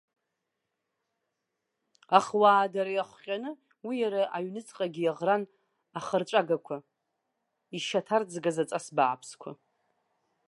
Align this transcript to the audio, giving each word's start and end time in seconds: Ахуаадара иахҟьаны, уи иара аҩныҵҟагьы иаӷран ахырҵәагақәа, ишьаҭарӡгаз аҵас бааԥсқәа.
Ахуаадара 2.17 2.91
иахҟьаны, 2.93 3.51
уи 3.87 3.95
иара 4.03 4.21
аҩныҵҟагьы 4.35 5.01
иаӷран 5.03 5.43
ахырҵәагақәа, 5.97 6.77
ишьаҭарӡгаз 7.75 8.57
аҵас 8.63 8.85
бааԥсқәа. 8.95 9.51